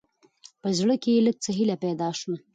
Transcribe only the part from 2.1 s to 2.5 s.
شوه.